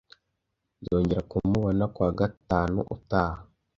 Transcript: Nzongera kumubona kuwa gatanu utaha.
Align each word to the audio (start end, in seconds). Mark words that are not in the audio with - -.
Nzongera 0.81 1.21
kumubona 1.31 1.83
kuwa 1.93 2.09
gatanu 2.19 2.79
utaha. 2.95 3.39